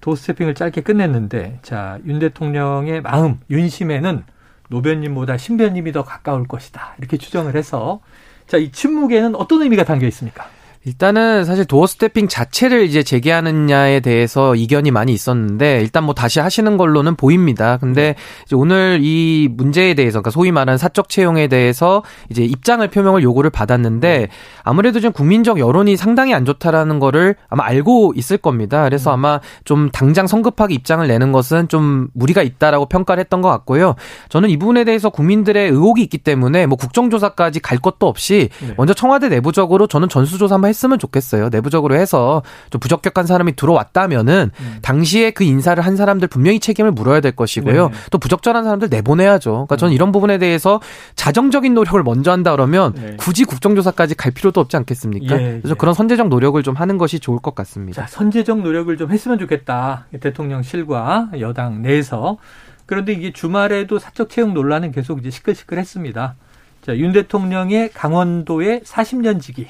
[0.00, 4.22] 도스태핑을 짧게 끝냈는데 자, 윤 대통령의 마음, 윤심에는
[4.68, 6.94] 노변님보다 신변님이 더 가까울 것이다.
[6.98, 8.00] 이렇게 추정을 해서
[8.46, 10.46] 자, 이 침묵에는 어떤 의미가 담겨 있습니까?
[10.88, 16.78] 일단은 사실 도어 스태핑 자체를 이제 재개하느냐에 대해서 이견이 많이 있었는데 일단 뭐 다시 하시는
[16.78, 17.76] 걸로는 보입니다.
[17.76, 18.14] 근데
[18.46, 23.50] 이제 오늘 이 문제에 대해서 그러니까 소위 말하는 사적 채용에 대해서 이제 입장을 표명을 요구를
[23.50, 24.28] 받았는데
[24.62, 28.84] 아무래도 좀 국민적 여론이 상당히 안 좋다라는 거를 아마 알고 있을 겁니다.
[28.84, 33.94] 그래서 아마 좀 당장 성급하게 입장을 내는 것은 좀 무리가 있다라고 평가를 했던 것 같고요.
[34.30, 38.72] 저는 이 부분에 대해서 국민들의 의혹이 있기 때문에 뭐 국정조사까지 갈 것도 없이 네.
[38.78, 41.48] 먼저 청와대 내부적으로 저는 전수조사 한번 했 으면 좋겠어요.
[41.50, 44.78] 내부적으로 해서 좀 부적격한 사람이 들어왔다면은 음.
[44.82, 47.88] 당시에 그 인사를 한 사람들 분명히 책임을 물어야 될 것이고요.
[47.88, 47.94] 네.
[48.10, 49.50] 또 부적절한 사람들 내보내야죠.
[49.50, 49.94] 그러니까 저는 음.
[49.94, 50.80] 이런 부분에 대해서
[51.16, 53.16] 자정적인 노력을 먼저 한다 그러면 네.
[53.18, 55.34] 굳이 국정조사까지 갈 필요도 없지 않겠습니까?
[55.34, 55.74] 예, 그래서 예.
[55.74, 58.02] 그런 선제적 노력을 좀 하는 것이 좋을 것 같습니다.
[58.02, 60.06] 자, 선제적 노력을 좀 했으면 좋겠다.
[60.20, 62.38] 대통령실과 여당 내에서.
[62.86, 66.36] 그런데 이게 주말에도 사적 채용 논란은 계속 이제 시끌시끌했습니다.
[66.82, 69.66] 자, 윤 대통령의 강원도의 40년 지기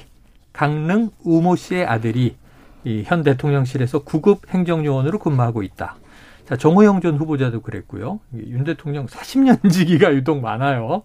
[0.59, 2.35] 강릉 우모 씨의 아들이
[2.83, 5.95] 이 현 대통령실에서 구급 행정요원으로 근무하고 있다.
[6.45, 8.19] 자, 정호영 전 후보자도 그랬고요.
[8.33, 11.03] 윤 대통령 40년 지기가 유독 많아요.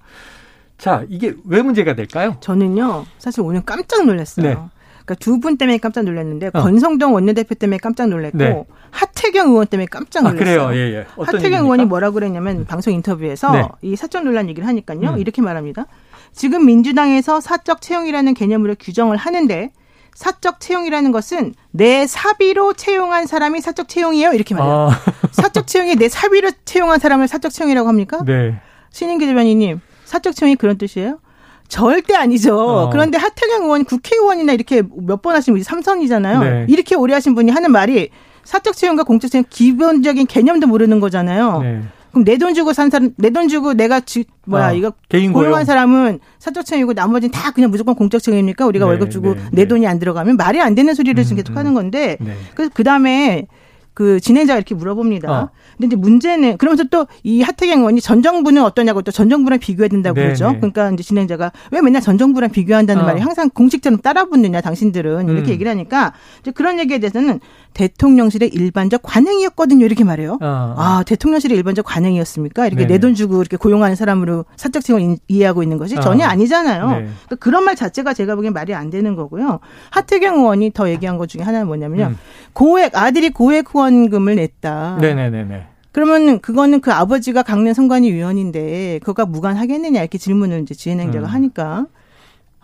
[0.76, 2.36] 자, 이게 왜 문제가 될까요?
[2.40, 4.44] 저는요, 사실 오늘 깜짝 놀랐어요.
[4.44, 4.56] 네.
[5.04, 6.62] 그러니까 두 분 때문에 깜짝 놀랐는데 어.
[6.62, 8.64] 권성동 원내대표 때문에 깜짝 놀랐고 네.
[8.90, 10.62] 하태경 의원 때문에 깜짝 아, 놀랐어요.
[10.62, 10.80] 아, 그래요.
[10.80, 11.06] 예, 예.
[11.16, 11.58] 하태경 얘기입니까?
[11.62, 13.68] 의원이 뭐라 그랬냐면 방송 인터뷰에서 네.
[13.82, 15.10] 이 사적 논란 얘기를 하니까요.
[15.14, 15.18] 음.
[15.18, 15.86] 이렇게 말합니다.
[16.32, 19.70] 지금 민주당에서 사적 채용이라는 개념으로 규정을 하는데
[20.14, 24.32] 사적 채용이라는 것은 내 사비로 채용한 사람이 사적 채용이에요.
[24.32, 24.72] 이렇게 말해요.
[24.90, 25.00] 아.
[25.32, 28.22] 사적 채용이 내 사비로 채용한 사람을 사적 채용이라고 합니까?
[28.24, 28.54] 네.
[28.90, 31.18] 신인기 대변인님, 사적 채용이 그런 뜻이에요?
[31.68, 32.58] 절대 아니죠.
[32.58, 32.90] 어.
[32.90, 36.40] 그런데 하태경 의원이 국회의원이나 이렇게 몇 번 하신 분이 삼선이잖아요.
[36.40, 36.66] 네.
[36.68, 38.10] 이렇게 오래 하신 분이 하는 말이
[38.44, 41.60] 사적 채용과 공적 채용 기본적인 개념도 모르는 거잖아요.
[41.62, 41.80] 네.
[42.12, 45.32] 그럼 내 돈 주고 산 사람, 내 돈 주고 내가 지, 뭐야, 어, 이거 개인
[45.32, 48.66] 고용한 사람은 사적 채용이고 나머지는 다 그냥 무조건 공적 채용입니까?
[48.66, 49.68] 우리가 네, 월급 주고 네, 내 네.
[49.68, 51.74] 돈이 안 들어가면 말이 안 되는 소리를 지금 음, 계속 하는 음.
[51.74, 52.36] 건데, 네.
[52.54, 53.46] 그래서 그 다음에
[53.94, 55.30] 그 진행자가 이렇게 물어봅니다.
[55.32, 55.48] 어.
[55.78, 59.88] 근데 이제 문제는 그러면서 또 이 하태경 의원이 전 정부는 어떠냐고 또 전 정부랑 비교해야
[59.88, 60.50] 된다고 네 그러죠.
[60.50, 60.56] 네.
[60.58, 63.06] 그러니까 이제 진행자가 왜 맨날 전 정부랑 비교한다는 어.
[63.06, 65.52] 말이 항상 공식처럼 따라붙느냐 당신들은 이렇게 음.
[65.52, 67.40] 얘기를 하니까 이제 그런 얘기에 대해서는
[67.74, 69.84] 대통령실의 일반적 관행이었거든요.
[69.84, 70.38] 이렇게 말해요.
[70.40, 70.74] 어.
[70.76, 72.66] 아, 대통령실의 일반적 관행이었습니까?
[72.66, 76.28] 이렇게 내 돈 주고 이렇게 고용하는 사람으로 사적 채용을 이해하고 있는 것이 전혀 어.
[76.28, 76.88] 아니잖아요.
[76.88, 76.94] 네.
[77.26, 79.60] 그러니까 그런 말 자체가 제가 보기엔 말이 안 되는 거고요.
[79.90, 82.04] 하태경 의원이 더 얘기한 것 중에 하나는 뭐냐면요.
[82.06, 82.18] 음.
[82.54, 84.98] 고액 아들이 고액 후원 금을 냈다.
[85.00, 85.66] 네네네.
[85.92, 91.32] 그러면 그거는 그 아버지가 강릉 선관위 위원인데 그거가 무관하겠느냐 이렇게 질문을 이제 지혜행자가 음.
[91.32, 91.86] 하니까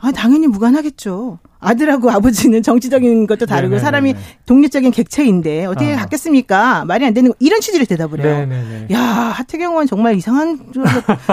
[0.00, 1.38] 아 당연히 무관하겠죠.
[1.60, 3.84] 아들하고 아버지는 정치적인 것도 다르고 네네네네.
[3.84, 4.14] 사람이
[4.46, 5.96] 독립적인 객체인데 어떻게 어.
[5.96, 6.86] 갖겠습니까?
[6.86, 8.38] 말이 안 되는 거 이런 취지를 대답을 해요.
[8.46, 8.88] 네네네.
[8.92, 10.58] 야 하태경 의원 정말 이상한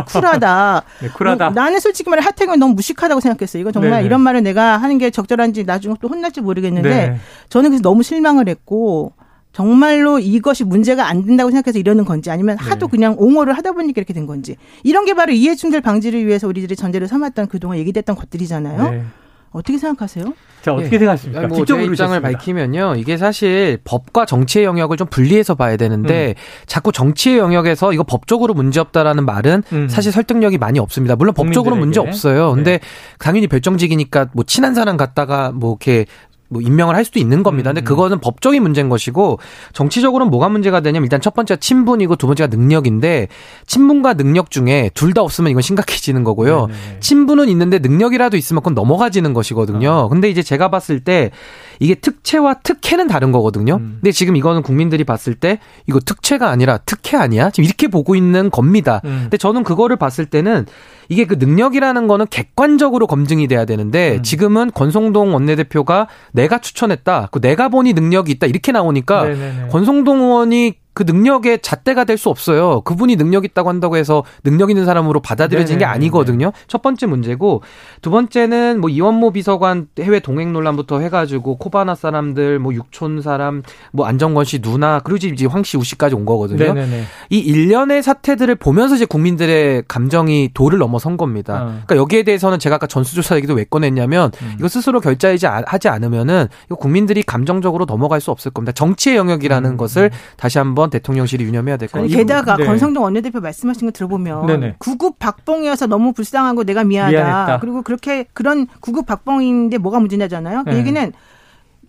[0.07, 0.83] 쿨하다.
[1.01, 1.47] 네, 쿨하다.
[1.47, 3.61] 어, 나는 솔직히 말해 하태경 은 너무 무식하다고 생각했어요.
[3.61, 4.05] 이건 정말 네네.
[4.05, 7.17] 이런 말을 내가 하는 게 적절한지 나중에 또 혼날지 모르겠는데 네.
[7.49, 9.13] 저는 그래서 너무 실망을 했고
[9.57, 12.91] 정말로 이것이 문제가 안 된다고 생각해서 이러는 건지 아니면 하도 네.
[12.91, 17.07] 그냥 옹호를 하다 보니까 이렇게 된 건지 이런 게 바로 이해충돌 방지를 위해서 우리들이 전제를
[17.07, 18.91] 삼았던 그동안 얘기됐던 것들이잖아요.
[18.91, 19.03] 네.
[19.49, 20.25] 어떻게 생각하세요?
[20.61, 20.99] 자 어떻게 네.
[20.99, 21.47] 생각하십니까?
[21.47, 26.63] 뭐 직접 입장을 밝히면요, 이게 사실 법과 정치의 영역을 좀 분리해서 봐야 되는데 음.
[26.67, 29.87] 자꾸 정치의 영역에서 이거 법적으로 문제 없다라는 말은 음.
[29.87, 31.15] 사실 설득력이 많이 없습니다.
[31.15, 32.53] 물론 법적으로 문제 없어요.
[32.53, 32.79] 근데 네.
[33.17, 36.05] 당연히 별정직이니까 뭐 친한 사람 갖다가 뭐 이렇게
[36.49, 37.71] 뭐 임명을 할 수도 있는 겁니다.
[37.71, 37.83] 근데 음.
[37.83, 39.39] 그거는 법적인 문제인 것이고
[39.73, 43.27] 정치적으로는 뭐가 문제가 되냐면 일단 첫 번째가 친분이고 두 번째가 능력인데
[43.65, 46.67] 친분과 능력 중에 둘 다 없으면 이건 심각해지는 거고요.
[46.67, 46.99] 네네.
[46.99, 49.89] 친분은 있는데 능력이라도 있으면 그건 넘어가지는 것이거든요.
[49.89, 50.09] 어.
[50.09, 51.31] 근데 이제 제가 봤을 때
[51.79, 53.77] 이게 특채와 특혜는 다른 거거든요.
[53.77, 53.97] 음.
[54.01, 57.49] 근데 지금 이거는 국민들이 봤을 때 이거 특채가 아니라 특혜 아니야?
[57.49, 59.01] 지금 이렇게 보고 있는 겁니다.
[59.05, 59.21] 음.
[59.23, 60.65] 근데 저는 그거를 봤을 때는
[61.09, 64.23] 이게 그 능력이라는 거는 객관적으로 검증이 돼야 되는데 음.
[64.23, 67.29] 지금은 권성동 원내대표가 내가 추천했다.
[67.31, 68.47] 그 내가 보니 능력이 있다.
[68.47, 69.67] 이렇게 나오니까 네네네.
[69.69, 72.81] 권성동 의원이 그 능력의 잣대가 될 수 없어요.
[72.81, 76.51] 그분이 능력 있다고 한다고 해서 능력 있는 사람으로 받아들여지는 게 아니거든요.
[76.65, 77.61] 첫 번째 문제고
[78.01, 84.07] 두 번째는 뭐 이원모 비서관 해외 동행 논란부터 해가지고 코바나 사람들 뭐 육촌 사람 뭐
[84.07, 86.73] 안정권 씨 누나 그리고 이제 황 씨 우씨까지 온 거거든요.
[86.73, 87.03] 네네네.
[87.29, 91.53] 이 일련의 사태들을 보면서 이제 국민들의 감정이 도를 넘어선 겁니다.
[91.53, 91.65] 어.
[91.85, 94.55] 그러니까 여기에 대해서는 제가 아까 전수조사 얘기도 왜 꺼냈냐면 음.
[94.57, 98.71] 이거 스스로 결자하지 하지 않으면은 이거 국민들이 감정적으로 넘어갈 수 없을 겁니다.
[98.71, 99.77] 정치의 영역이라는 음.
[99.77, 102.17] 것을 다시 한번 한번 대통령실이 유념해야 될것 같아요.
[102.17, 102.65] 게다가 네.
[102.65, 104.75] 권성동 원내대표 말씀하신 거 들어보면 네네.
[104.79, 107.17] 구급 박봉이어서 너무 불쌍하고 내가 미안하다.
[107.17, 107.59] 미안했다.
[107.59, 110.63] 그리고 그렇게 그런 구급 박봉인데 뭐가 문제냐잖아요.
[110.63, 110.77] 그 네.
[110.77, 111.13] 얘기는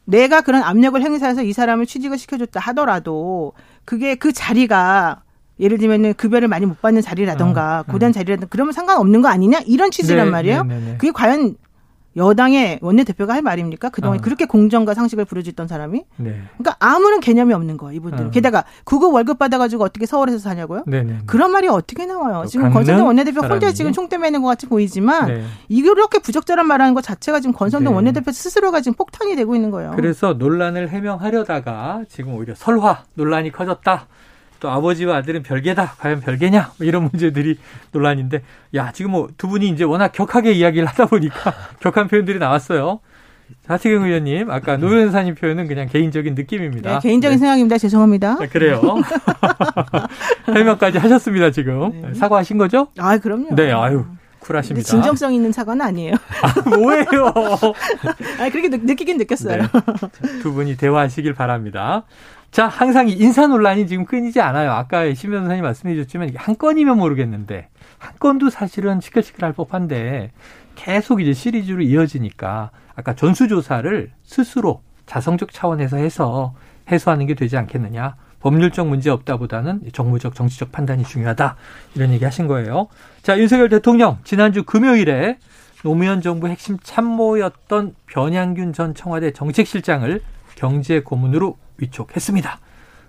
[0.05, 3.53] 내가 그런 압력을 행사해서 이 사람을 취직을 시켜줬다 하더라도
[3.85, 5.23] 그게 그 자리가
[5.61, 8.13] 예를 들면은 급여를 많이 못 받는 자리라던가 어, 고된 음.
[8.13, 10.65] 자리라든가 그러면 상관없는 거 아니냐 이런 취지란 네, 말이에요.
[10.65, 10.97] 네, 네, 네.
[10.99, 11.57] 그게 과연
[12.19, 13.89] 여당의 원내대표가 할 말입니까?
[13.89, 14.21] 그동안 어.
[14.21, 16.05] 그렇게 공정과 상식을 부르짖던 사람이?
[16.17, 16.43] 네.
[16.59, 18.27] 그러니까 아무런 개념이 없는 거예요, 이분들은.
[18.27, 18.31] 어.
[18.31, 20.83] 게다가 구급 월급 받아가지고 어떻게 서울에서 사냐고요?
[20.87, 21.13] 네네.
[21.13, 21.19] 네.
[21.27, 22.45] 그런 말이 어떻게 나와요?
[22.47, 25.45] 지금 권성동 원내대표 혼자 지금 총대 매는 것 같이 보이지만 네.
[25.69, 27.97] 이렇게 부적절한 말하는 것 자체가 지금 권성동 네.
[27.97, 29.93] 원내대표 스스로가 지금 폭탄이 되고 있는 거예요.
[29.97, 34.07] 그래서 논란을 해명하려다가 지금 오히려 설화 논란이 커졌다.
[34.61, 35.95] 또 아버지와 아들은 별개다.
[35.99, 36.73] 과연 별개냐?
[36.79, 37.59] 뭐 이런 문제들이
[37.93, 38.43] 논란인데,
[38.75, 43.01] 야, 지금 뭐 두 분이 이제 워낙 격하게 이야기를 하다 보니까 격한 표현들이 나왔어요.
[43.67, 46.99] 하태경 의원님, 아까 노 변호사님 표현은 그냥 개인적인 느낌입니다.
[47.01, 47.39] 네, 개인적인 네.
[47.39, 47.79] 생각입니다.
[47.79, 48.33] 죄송합니다.
[48.33, 48.83] 아, 그래요.
[50.55, 52.03] 해명까지 하셨습니다, 지금.
[52.03, 52.15] 네.
[52.15, 52.89] 사과하신 거죠?
[52.99, 53.55] 아, 그럼요.
[53.55, 54.05] 네, 아유.
[54.41, 54.87] 쿨하십니다.
[54.87, 56.15] 진정성 있는 사과는 아니에요.
[56.43, 57.33] 아, 뭐예요?
[58.39, 59.63] 아, 그렇게 느, 끼긴 느꼈어요.
[59.63, 59.69] 네.
[60.43, 62.05] 두 분이 대화하시길 바랍니다.
[62.51, 64.73] 자, 항상 인사 논란이 지금 끊이지 않아요.
[64.73, 70.33] 아까 심 변호사님 말씀해 주셨지만 한 건이면 모르겠는데 한 건도 사실은 시끌시끌할 법한데
[70.75, 76.55] 계속 이제 시리즈로 이어지니까 아까 전수조사를 스스로 자성적 차원에서 해서
[76.91, 78.17] 해소하는 게 되지 않겠느냐.
[78.41, 81.57] 법률적 문제 없다보다는 정무적 정치적 판단이 중요하다
[81.97, 82.89] 이런 얘기 하신 거예요.
[83.23, 85.39] 자 윤석열 대통령 지난주 금요일에
[85.83, 90.21] 노무현 정부 핵심 참모였던 변양균 전 청와대 정책실장을
[90.59, 92.59] 경제 고문으로 위촉했습니다.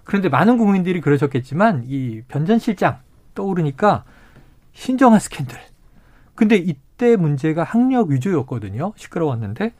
[0.03, 2.99] 그런데 많은 국민들이 그러셨겠지만 이 변전 실장
[3.33, 4.03] 떠오르니까
[4.73, 5.57] 신정한 스캔들.
[6.35, 8.93] 근데 이때 문제가 학력 위조였거든요.
[8.95, 9.73] 시끄러웠는데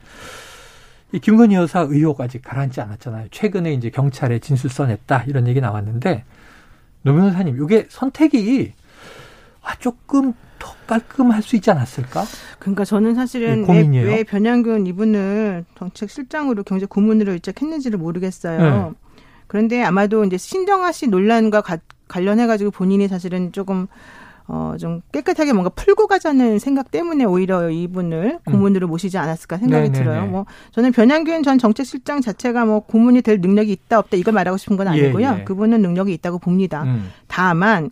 [1.12, 3.28] 이 김건희 여사 의혹 아직 가라앉지 않았잖아요.
[3.30, 6.26] 최근에 이제 경찰에 진술 써냈다 이런 얘기 나왔는데
[7.04, 8.74] 노 변호사님 이게 선택이
[9.62, 12.26] 아 조금 더 깔끔할 수 있지 않았을까?
[12.60, 18.60] 그러니까 저는 사실은 네, 왜, 왜 변양균 이분을 정책실장으로 경제 고문으로 일적했는지를 모르겠어요.
[18.60, 18.92] 네.
[19.48, 23.88] 그런데 아마도 이제 신정아 씨 논란과 가, 관련해 가지고 본인이 사실은 조금
[24.52, 28.52] 어, 좀 깨끗하게 뭔가 풀고 가자는 생각 때문에 오히려 이분을 음.
[28.52, 28.90] 고문으로 음.
[28.90, 30.04] 모시지 않았을까 생각이 네네네.
[30.04, 30.26] 들어요.
[30.26, 34.76] 뭐 저는 변양균 전 정책실장 자체가 뭐 고문이 될 능력이 있다 없다 이걸 말하고 싶은
[34.76, 35.28] 건 아니고요.
[35.28, 35.44] 예, 예.
[35.44, 36.82] 그분은 능력이 있다고 봅니다.
[36.84, 37.12] 음.
[37.28, 37.92] 다만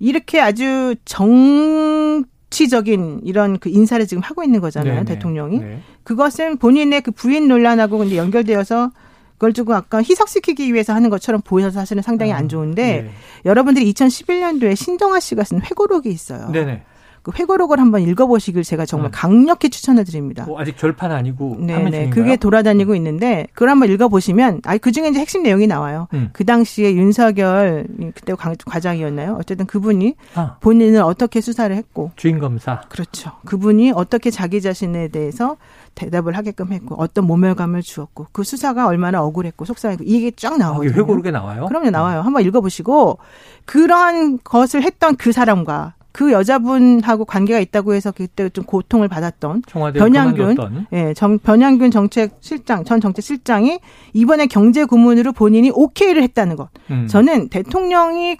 [0.00, 5.06] 이렇게 아주 정치적인 이런 그 인사를 지금 하고 있는 거잖아요, 네네.
[5.06, 5.58] 대통령이.
[5.58, 5.80] 네.
[6.04, 8.92] 그것은 본인의 그 부인 논란하고 근데 연결되어서
[9.32, 13.10] 그걸 조금 아까 희석시키기 위해서 하는 것처럼 보여서 사실은 상당히 안 아, 좋은데 네.
[13.44, 16.50] 여러분들이 2011년도에 신정아 씨가 쓴 회고록이 있어요.
[16.50, 16.82] 네네.
[17.28, 19.12] 그 회고록을 한번 읽어보시길 제가 정말 음.
[19.12, 20.44] 강력히 추천을 드립니다.
[20.46, 25.20] 뭐 아직 절판 아니고 네네 그게 돌아다니고 있는데 그걸 한번 읽어보시면 아 그 중에 이제
[25.20, 26.08] 핵심 내용이 나와요.
[26.14, 26.30] 음.
[26.32, 28.32] 그 당시에 윤석열 그때
[28.64, 29.36] 과장이었나요?
[29.38, 30.56] 어쨌든 그분이 아.
[30.60, 33.32] 본인은 어떻게 수사를 했고 주인 검사 그렇죠.
[33.44, 35.56] 그분이 어떻게 자기 자신에 대해서
[35.94, 40.92] 대답을 하게끔 했고 어떤 모멸감을 주었고 그 수사가 얼마나 억울했고 속상했고 이게 쫙 나오거든요.
[40.92, 41.66] 아, 회고록에 나와요?
[41.66, 42.20] 그럼요 나와요.
[42.20, 43.18] 한번 읽어보시고
[43.64, 49.62] 그러한 것을 했던 그 사람과 그 여자분하고 관계가 있다고 해서 그때 좀 고통을 받았던
[50.00, 50.56] 변양균,
[50.92, 53.78] 예, 정, 변양균 정책 실장 전 정책 실장이
[54.14, 56.70] 이번에 경제 고문으로 본인이 오케이를 했다는 것.
[56.90, 57.06] 음.
[57.06, 58.36] 저는 대통령이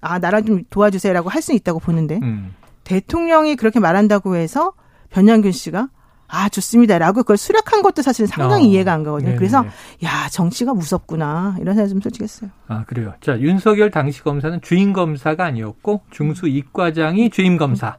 [0.00, 2.52] 아 나라 좀 도와주세요라고 할 수 있다고 보는데 음.
[2.82, 4.72] 대통령이 그렇게 말한다고 해서
[5.10, 5.88] 변양균 씨가
[6.30, 8.68] 아 좋습니다라고 그걸 수락한 것도 사실 상당히 어.
[8.68, 9.30] 이해가 안 가거든요.
[9.30, 9.38] 네네.
[9.38, 9.64] 그래서
[10.04, 12.50] 야 정치가 무섭구나 이런 생각 좀 솔직히 했어요.
[12.68, 13.14] 아 그래요.
[13.20, 17.96] 자 윤석열 당시 검사는 주임 검사가 아니었고 중수 이과장이 주임 검사.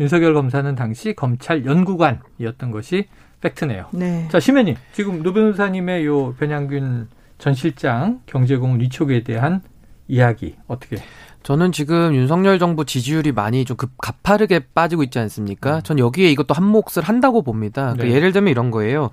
[0.00, 3.08] 윤석열 검사는 당시 검찰 연구관이었던 것이
[3.40, 3.86] 팩트네요.
[3.92, 4.28] 네.
[4.30, 7.08] 자 심현님 지금 노 변호사님의 요 변양균
[7.38, 9.62] 전 실장 경제공은 위촉에 대한
[10.08, 10.96] 이야기 어떻게?
[11.44, 15.76] 저는 지금 윤석열 정부 지지율이 많이 좀 급, 가파르게 빠지고 있지 않습니까?
[15.76, 15.82] 음.
[15.82, 17.82] 전 여기에 이것도 한 몫을 한다고 봅니다.
[17.82, 18.08] 그러니까 네.
[18.08, 19.10] 그 예를 들면 이런 거예요.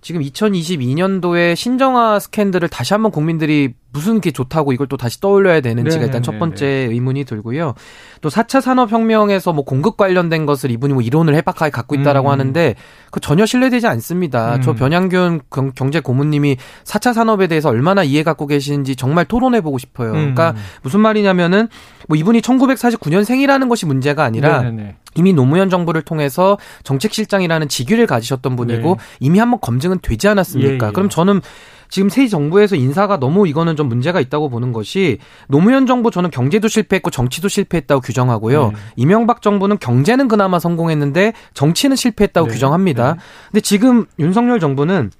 [0.00, 6.00] 지금 2022년도에 신정화 스캔들을 다시 한번 국민들이 무슨 게 좋다고 이걸 또 다시 떠올려야 되는지가
[6.00, 7.74] 네 일단 첫 번째 의문이 들고요.
[8.20, 12.32] 또 4차 산업혁명에서 뭐 공급 관련된 것을 이분이 뭐 이론을 해박하게 갖고 있다라고 음.
[12.32, 12.74] 하는데
[13.12, 14.56] 그 전혀 신뢰되지 않습니다.
[14.56, 14.62] 음.
[14.62, 15.42] 저 변양균
[15.76, 20.10] 경제 고문님이 4차 산업에 대해서 얼마나 이해 갖고 계시는지 정말 토론해 보고 싶어요.
[20.10, 20.34] 음.
[20.34, 21.68] 그러니까 무슨 말이냐면은
[22.08, 24.96] 뭐 이분이 1949년생이라는 것이 문제가 아니라 네네네.
[25.14, 29.04] 이미 노무현 정부를 통해서 정책실장이라는 직위를 가지셨던 분이고 네.
[29.20, 30.86] 이미 한번 검증은 되지 않았습니까?
[30.86, 30.92] 예, 예.
[30.92, 31.40] 그럼 저는
[31.88, 35.18] 지금 새 정부에서 인사가 너무 이거는 좀 문제가 있다고 보는 것이
[35.48, 38.68] 노무현 정부 저는 경제도 실패했고 정치도 실패했다고 규정하고요.
[38.68, 38.76] 네.
[38.96, 42.52] 이명박 정부는 경제는 그나마 성공했는데 정치는 실패했다고 네.
[42.52, 43.14] 규정합니다.
[43.14, 43.20] 네.
[43.50, 45.10] 근데 지금 윤석열 정부는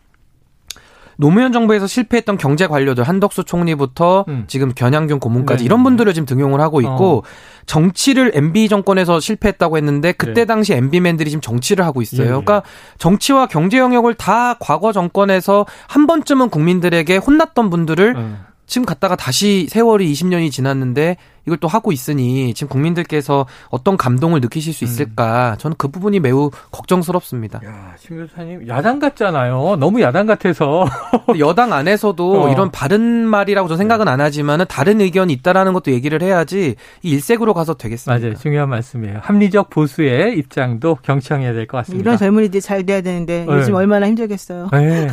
[1.17, 4.45] 노무현 정부에서 실패했던 경제 관료들 한덕수 총리부터 음.
[4.47, 5.65] 지금 견양균 고문까지 네.
[5.65, 7.23] 이런 분들을 지금 등용을 하고 있고 어.
[7.67, 10.45] 정치를 MB 정권에서 실패했다고 했는데 그때 네.
[10.45, 12.23] 당시 MB맨들이 지금 정치를 하고 있어요.
[12.23, 12.31] 예, 예.
[12.31, 12.63] 그러니까
[12.99, 18.39] 정치와 경제 영역을 다 과거 정권에서 한 번쯤은 국민들에게 혼났던 분들을 음.
[18.67, 24.73] 지금 갔다가 다시 세월이 20년이 지났는데 이걸 또 하고 있으니 지금 국민들께서 어떤 감동을 느끼실
[24.73, 24.87] 수 음.
[24.87, 25.57] 있을까?
[25.59, 27.61] 저는 그 부분이 매우 걱정스럽습니다.
[27.65, 29.77] 야, 심 교사님 야당 같잖아요.
[29.79, 30.87] 너무 야당 같아서.
[31.39, 32.49] 여당 안에서도 어.
[32.51, 37.55] 이런 바른 말이라고 저 생각은 안 하지만은 다른 의견이 있다라는 것도 얘기를 해야지 이 일색으로
[37.55, 38.19] 가서 되겠습니다.
[38.25, 38.37] 맞아요.
[38.39, 39.19] 중요한 말씀이에요.
[39.23, 42.03] 합리적 보수의 입장도 경청해야 될 것 같습니다.
[42.03, 43.53] 이런 젊은이들이 잘 돼야 되는데 네.
[43.55, 44.69] 요즘 얼마나 힘들겠어요.
[44.73, 45.09] 네.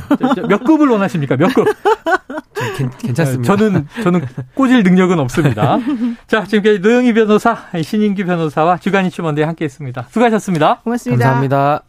[0.47, 1.35] 몇 급을 원하십니까?
[1.37, 1.65] 몇 급?
[2.99, 3.55] 괜찮습니다.
[3.55, 4.21] 저는 저는
[4.55, 5.77] 꽂을 능력은 없습니다.
[6.27, 10.07] 자, 지금까지 노영희 변호사, 신인기 변호사와 주간 이슈 먼데 함께했습니다.
[10.09, 10.79] 수고하셨습니다.
[10.83, 11.23] 고맙습니다.
[11.25, 11.79] 감사합니다.